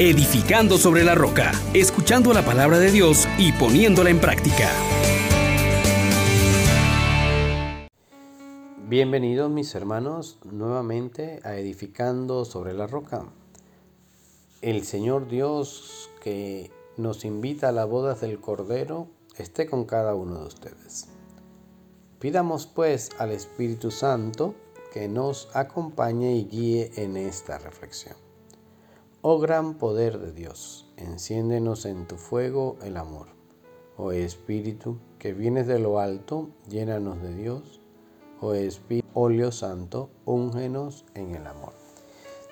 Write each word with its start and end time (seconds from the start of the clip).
edificando 0.00 0.78
sobre 0.78 1.04
la 1.04 1.14
roca, 1.14 1.52
escuchando 1.74 2.32
la 2.32 2.42
palabra 2.42 2.78
de 2.78 2.90
Dios 2.90 3.28
y 3.36 3.52
poniéndola 3.52 4.08
en 4.08 4.18
práctica. 4.18 4.70
Bienvenidos 8.88 9.50
mis 9.50 9.74
hermanos 9.74 10.38
nuevamente 10.50 11.40
a 11.44 11.58
Edificando 11.58 12.46
sobre 12.46 12.72
la 12.72 12.86
roca. 12.86 13.26
El 14.62 14.86
Señor 14.86 15.28
Dios 15.28 16.08
que 16.22 16.70
nos 16.96 17.26
invita 17.26 17.68
a 17.68 17.72
las 17.72 17.86
bodas 17.86 18.22
del 18.22 18.40
Cordero 18.40 19.06
esté 19.36 19.66
con 19.66 19.84
cada 19.84 20.14
uno 20.14 20.38
de 20.38 20.46
ustedes. 20.46 21.08
Pidamos 22.20 22.66
pues 22.66 23.10
al 23.18 23.32
Espíritu 23.32 23.90
Santo 23.90 24.54
que 24.94 25.08
nos 25.08 25.54
acompañe 25.54 26.36
y 26.36 26.46
guíe 26.46 26.90
en 26.96 27.18
esta 27.18 27.58
reflexión. 27.58 28.29
Oh 29.22 29.38
gran 29.38 29.74
poder 29.74 30.18
de 30.18 30.32
Dios, 30.32 30.90
enciéndenos 30.96 31.84
en 31.84 32.06
tu 32.06 32.16
fuego 32.16 32.76
el 32.82 32.96
amor. 32.96 33.28
Oh 33.96 34.12
Espíritu, 34.12 34.98
que 35.18 35.32
vienes 35.32 35.66
de 35.66 35.78
lo 35.78 35.98
alto, 35.98 36.50
llénanos 36.68 37.20
de 37.22 37.34
Dios. 37.34 37.80
Oh 38.40 38.54
Espíritu, 38.54 39.08
óleo 39.14 39.52
santo, 39.52 40.10
úngenos 40.24 41.04
en 41.14 41.34
el 41.34 41.46
amor. 41.46 41.74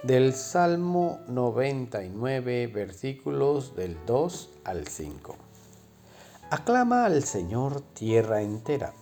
Del 0.02 0.34
Salmo 0.34 1.20
99, 1.28 2.66
versículos 2.66 3.74
del 3.74 3.96
2 4.06 4.50
al 4.64 4.86
5. 4.86 5.36
Aclama 6.50 7.06
al 7.06 7.24
Señor 7.24 7.80
tierra 7.94 8.42
entera 8.42 8.92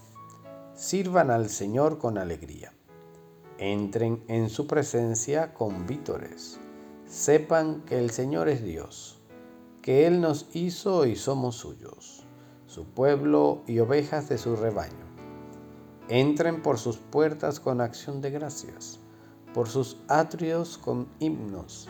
sirvan 0.76 1.30
al 1.30 1.48
Señor 1.48 1.98
con 1.98 2.18
alegría. 2.18 2.72
Entren 3.58 4.22
en 4.28 4.50
su 4.50 4.66
presencia 4.66 5.54
con 5.54 5.86
vítores. 5.86 6.60
Sepan 7.06 7.82
que 7.82 7.98
el 7.98 8.10
Señor 8.10 8.48
es 8.48 8.62
Dios, 8.62 9.20
que 9.82 10.06
Él 10.06 10.20
nos 10.20 10.48
hizo 10.52 11.06
y 11.06 11.16
somos 11.16 11.56
suyos, 11.56 12.26
su 12.66 12.84
pueblo 12.84 13.62
y 13.66 13.78
ovejas 13.78 14.28
de 14.28 14.38
su 14.38 14.56
rebaño. 14.56 15.06
Entren 16.08 16.62
por 16.62 16.78
sus 16.78 16.98
puertas 16.98 17.60
con 17.60 17.80
acción 17.80 18.20
de 18.20 18.30
gracias, 18.30 19.00
por 19.54 19.68
sus 19.68 19.98
atrios 20.08 20.78
con 20.78 21.08
himnos, 21.18 21.88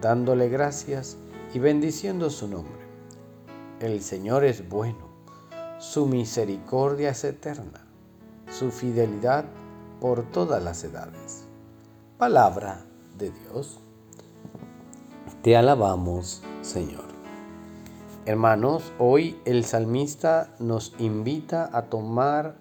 dándole 0.00 0.48
gracias 0.48 1.16
y 1.52 1.58
bendiciendo 1.58 2.30
su 2.30 2.48
nombre. 2.48 2.84
El 3.80 4.02
Señor 4.02 4.44
es 4.44 4.68
bueno, 4.68 5.08
su 5.78 6.06
misericordia 6.06 7.10
es 7.10 7.24
eterna 7.24 7.84
su 8.54 8.70
fidelidad 8.70 9.44
por 10.00 10.22
todas 10.30 10.62
las 10.62 10.84
edades. 10.84 11.46
Palabra 12.18 12.86
de 13.18 13.30
Dios. 13.30 13.83
Te 15.44 15.58
alabamos, 15.58 16.42
Señor. 16.62 17.04
Hermanos, 18.24 18.94
hoy 18.98 19.38
el 19.44 19.66
salmista 19.66 20.54
nos 20.58 20.94
invita 20.98 21.68
a 21.70 21.82
tomar 21.82 22.54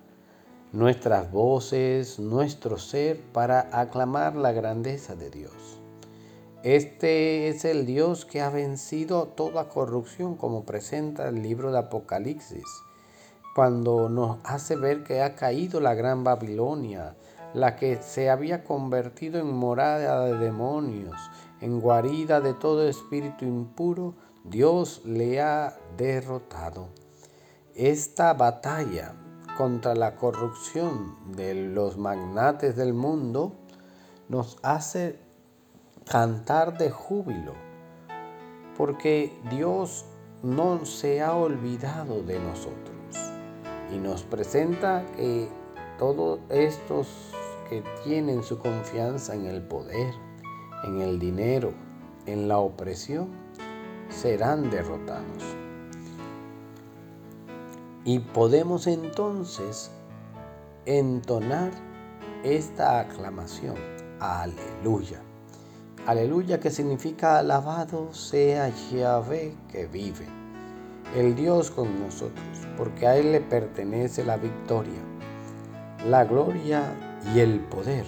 nuestras 0.73 1.31
voces, 1.31 2.19
nuestro 2.19 2.77
ser, 2.77 3.21
para 3.31 3.69
aclamar 3.71 4.35
la 4.35 4.51
grandeza 4.51 5.15
de 5.15 5.29
Dios. 5.29 5.79
Este 6.63 7.47
es 7.47 7.63
el 7.63 7.85
Dios 7.85 8.25
que 8.25 8.41
ha 8.41 8.49
vencido 8.49 9.29
toda 9.29 9.69
corrupción, 9.69 10.35
como 10.35 10.65
presenta 10.65 11.29
el 11.29 11.41
libro 11.41 11.71
de 11.71 11.79
Apocalipsis 11.79 12.65
cuando 13.53 14.09
nos 14.09 14.39
hace 14.43 14.75
ver 14.75 15.03
que 15.03 15.21
ha 15.21 15.35
caído 15.35 15.79
la 15.79 15.93
gran 15.93 16.23
Babilonia, 16.23 17.15
la 17.53 17.75
que 17.75 18.01
se 18.01 18.29
había 18.29 18.63
convertido 18.63 19.39
en 19.39 19.53
morada 19.53 20.25
de 20.25 20.37
demonios, 20.37 21.17
en 21.61 21.79
guarida 21.79 22.41
de 22.41 22.53
todo 22.53 22.87
espíritu 22.87 23.45
impuro, 23.45 24.15
Dios 24.43 25.01
le 25.05 25.41
ha 25.41 25.77
derrotado. 25.97 26.89
Esta 27.75 28.33
batalla 28.33 29.13
contra 29.57 29.95
la 29.95 30.15
corrupción 30.15 31.15
de 31.35 31.53
los 31.53 31.97
magnates 31.97 32.75
del 32.75 32.93
mundo 32.93 33.55
nos 34.29 34.57
hace 34.63 35.19
cantar 36.09 36.77
de 36.77 36.89
júbilo, 36.89 37.53
porque 38.77 39.39
Dios 39.49 40.05
no 40.41 40.85
se 40.85 41.21
ha 41.21 41.35
olvidado 41.35 42.23
de 42.23 42.39
nosotros 42.39 42.93
y 43.93 43.97
nos 43.97 44.23
presenta 44.23 45.05
que 45.15 45.47
todos 45.97 46.39
estos 46.49 47.07
que 47.73 47.83
tienen 48.03 48.43
su 48.43 48.59
confianza 48.59 49.33
en 49.33 49.47
el 49.47 49.63
poder, 49.63 50.13
en 50.83 51.01
el 51.01 51.17
dinero, 51.17 51.73
en 52.27 52.47
la 52.47 52.59
opresión, 52.59 53.29
serán 54.09 54.69
derrotados. 54.69 55.43
Y 58.05 58.19
podemos 58.19 58.85
entonces 58.85 59.89
entonar 60.85 61.71
esta 62.43 62.99
aclamación, 62.99 63.75
aleluya. 64.19 65.19
Aleluya 66.05 66.59
que 66.59 66.69
significa 66.69 67.39
alabado 67.39 68.13
sea 68.13 68.69
Yahvé 68.91 69.55
que 69.71 69.87
vive 69.87 70.27
el 71.15 71.33
Dios 71.35 71.71
con 71.71 71.99
nosotros, 71.99 72.45
porque 72.77 73.07
a 73.07 73.17
Él 73.17 73.31
le 73.31 73.41
pertenece 73.41 74.23
la 74.23 74.37
victoria, 74.37 74.99
la 76.05 76.25
gloria 76.25 77.12
y 77.33 77.39
el 77.39 77.59
poder, 77.59 78.05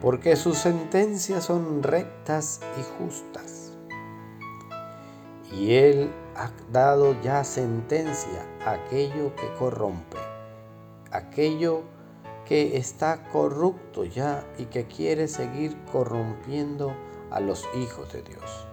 porque 0.00 0.36
sus 0.36 0.58
sentencias 0.58 1.44
son 1.44 1.82
rectas 1.82 2.60
y 2.78 2.82
justas. 2.98 3.72
Y 5.52 5.74
Él 5.74 6.10
ha 6.36 6.50
dado 6.72 7.20
ya 7.22 7.44
sentencia 7.44 8.44
a 8.66 8.72
aquello 8.72 9.34
que 9.36 9.52
corrompe, 9.58 10.18
aquello 11.10 11.82
que 12.44 12.76
está 12.76 13.24
corrupto 13.30 14.04
ya 14.04 14.46
y 14.58 14.66
que 14.66 14.86
quiere 14.86 15.28
seguir 15.28 15.76
corrompiendo 15.90 16.94
a 17.30 17.40
los 17.40 17.66
hijos 17.76 18.12
de 18.12 18.22
Dios. 18.22 18.66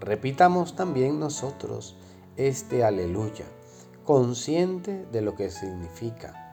Repitamos 0.00 0.76
también 0.76 1.18
nosotros 1.18 1.96
este 2.36 2.84
aleluya, 2.84 3.46
consciente 4.04 5.06
de 5.06 5.22
lo 5.22 5.34
que 5.34 5.50
significa. 5.50 6.43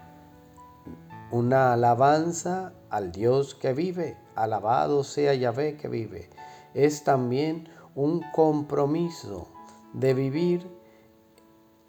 Una 1.31 1.72
alabanza 1.72 2.74
al 2.90 3.14
Dios 3.14 3.56
que 3.56 3.74
vive, 3.74 4.18
alabado 4.36 5.06
sea 5.06 5.34
Yahvé 5.34 5.78
que 5.78 5.88
vive. 5.88 6.30
Es 6.74 7.06
también 7.06 7.69
un 7.96 8.22
compromiso 8.34 9.47
de 9.94 10.14
vivir 10.14 10.70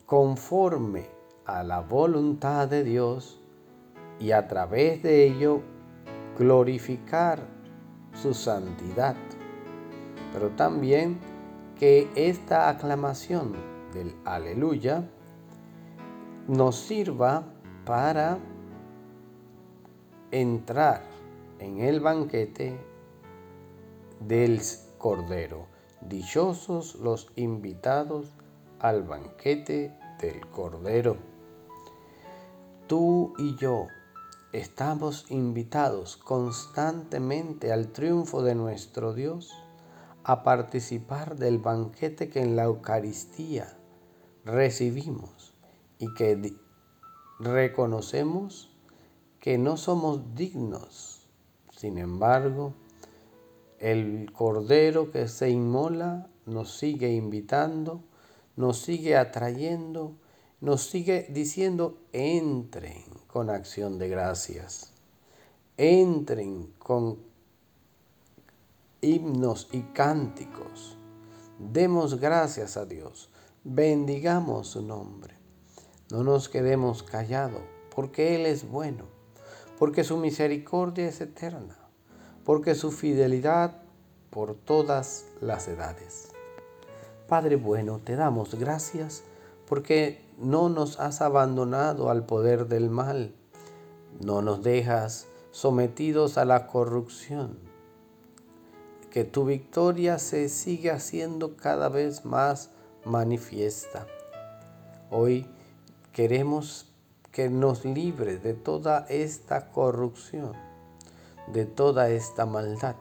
conforme 0.06 1.08
a 1.44 1.64
la 1.64 1.80
voluntad 1.80 2.68
de 2.68 2.84
Dios 2.84 3.40
y 4.20 4.30
a 4.30 4.46
través 4.46 5.02
de 5.02 5.26
ello 5.26 5.60
glorificar 6.38 7.40
su 8.14 8.34
santidad. 8.34 9.16
Pero 10.32 10.50
también 10.50 11.18
que 11.80 12.08
esta 12.14 12.68
aclamación 12.68 13.54
del 13.92 14.14
aleluya 14.24 15.10
nos 16.46 16.76
sirva 16.76 17.44
para 17.84 18.38
entrar 20.32 21.02
en 21.58 21.80
el 21.80 22.00
banquete 22.00 22.76
del 24.18 24.60
Cordero. 24.98 25.66
Dichosos 26.00 26.96
los 26.96 27.30
invitados 27.36 28.32
al 28.80 29.02
banquete 29.04 29.96
del 30.20 30.40
Cordero. 30.48 31.16
Tú 32.88 33.34
y 33.38 33.56
yo 33.56 33.86
estamos 34.52 35.26
invitados 35.30 36.16
constantemente 36.16 37.70
al 37.70 37.88
triunfo 37.88 38.42
de 38.42 38.54
nuestro 38.54 39.12
Dios 39.12 39.52
a 40.24 40.42
participar 40.42 41.36
del 41.36 41.58
banquete 41.58 42.30
que 42.30 42.40
en 42.40 42.56
la 42.56 42.64
Eucaristía 42.64 43.76
recibimos 44.44 45.54
y 45.98 46.12
que 46.14 46.54
reconocemos 47.38 48.71
que 49.42 49.58
no 49.58 49.76
somos 49.76 50.34
dignos. 50.36 51.26
Sin 51.76 51.98
embargo, 51.98 52.74
el 53.80 54.32
Cordero 54.32 55.10
que 55.10 55.26
se 55.26 55.50
inmola 55.50 56.30
nos 56.46 56.78
sigue 56.78 57.12
invitando, 57.12 58.04
nos 58.54 58.78
sigue 58.78 59.16
atrayendo, 59.16 60.14
nos 60.60 60.84
sigue 60.84 61.26
diciendo, 61.30 61.98
entren 62.12 63.02
con 63.26 63.50
acción 63.50 63.98
de 63.98 64.08
gracias, 64.08 64.92
entren 65.76 66.72
con 66.78 67.18
himnos 69.00 69.68
y 69.72 69.80
cánticos. 69.92 70.96
Demos 71.58 72.20
gracias 72.20 72.76
a 72.76 72.86
Dios 72.86 73.32
bendigamos 73.64 74.68
su 74.68 74.82
nombre. 74.82 75.34
No 76.10 76.24
nos 76.24 76.48
quedemos 76.48 77.02
callados, 77.02 77.62
porque 77.94 78.34
Él 78.34 78.46
es 78.46 78.68
bueno, 78.68 79.06
porque 79.78 80.04
su 80.04 80.16
misericordia 80.16 81.08
es 81.08 81.20
eterna, 81.20 81.76
porque 82.44 82.74
su 82.74 82.90
fidelidad 82.90 83.82
por 84.30 84.54
todas 84.54 85.26
las 85.40 85.68
edades. 85.68 86.28
Padre 87.28 87.56
bueno, 87.56 88.00
te 88.02 88.16
damos 88.16 88.54
gracias 88.54 89.24
porque 89.68 90.24
no 90.38 90.68
nos 90.68 91.00
has 91.00 91.20
abandonado 91.20 92.10
al 92.10 92.26
poder 92.26 92.66
del 92.66 92.90
mal, 92.90 93.34
no 94.20 94.42
nos 94.42 94.62
dejas 94.62 95.26
sometidos 95.50 96.38
a 96.38 96.44
la 96.44 96.66
corrupción, 96.66 97.58
que 99.10 99.24
tu 99.24 99.44
victoria 99.44 100.18
se 100.18 100.48
sigue 100.48 100.90
haciendo 100.90 101.56
cada 101.56 101.88
vez 101.88 102.24
más 102.24 102.70
manifiesta. 103.04 104.06
Hoy 105.10 105.46
queremos 106.12 106.91
que 107.32 107.48
nos 107.48 107.86
libre 107.86 108.36
de 108.36 108.52
toda 108.52 109.06
esta 109.08 109.70
corrupción, 109.70 110.52
de 111.52 111.64
toda 111.64 112.10
esta 112.10 112.44
maldad, 112.44 112.96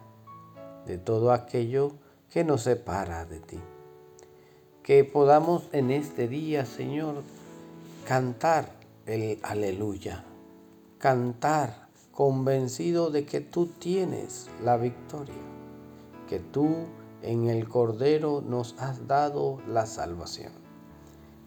de 0.88 0.98
todo 0.98 1.34
aquello 1.34 1.92
que 2.30 2.46
nos 2.46 2.64
separa 2.64 3.26
de 3.26 3.42
ti. 3.42 3.60
Que 4.84 5.04
podamos 5.04 5.68
en 5.74 5.92
este 5.92 6.30
día, 6.30 6.66
Señor, 6.66 7.24
cantar 8.08 8.72
el 9.06 9.38
aleluya, 9.44 10.24
cantar 10.98 11.90
convencido 12.12 13.12
de 13.12 13.26
que 13.26 13.42
tú 13.42 13.68
tienes 13.68 14.50
la 14.64 14.78
victoria, 14.78 15.36
que 16.30 16.40
tú 16.40 16.70
en 17.22 17.50
el 17.50 17.68
Cordero 17.68 18.42
nos 18.42 18.76
has 18.80 19.08
dado 19.08 19.60
la 19.68 19.86
salvación. 19.86 20.54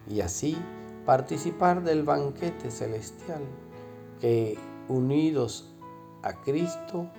Y 0.07 0.21
así 0.21 0.55
participar 1.05 1.83
del 1.83 2.03
banquete 2.03 2.71
celestial 2.71 3.41
que 4.19 4.57
unidos 4.87 5.71
a 6.23 6.33
Cristo 6.41 7.09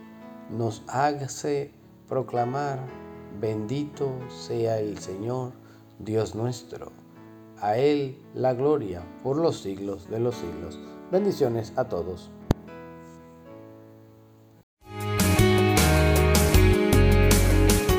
nos 0.51 0.83
hace 0.89 1.73
proclamar, 2.09 2.81
bendito 3.41 4.13
sea 4.29 4.79
el 4.79 4.99
Señor, 4.99 5.53
Dios 5.99 6.35
nuestro. 6.35 6.93
A 7.61 7.79
Él 7.79 8.19
la 8.35 8.53
gloria 8.53 9.03
por 9.23 9.37
los 9.37 9.61
siglos 9.61 10.11
de 10.11 10.21
los 10.21 10.35
siglos. 10.35 10.79
Bendiciones 11.11 11.73
a 11.77 11.85
todos. 11.85 12.31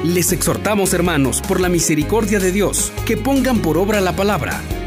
Les 0.04 0.32
exhortamos, 0.32 0.94
hermanos, 0.94 1.42
por 1.42 1.60
la 1.60 1.68
misericordia 1.68 2.40
de 2.40 2.52
Dios, 2.52 2.94
que 3.06 3.18
pongan 3.18 3.62
por 3.62 3.78
obra 3.78 4.00
la 4.00 4.16
palabra 4.16 4.62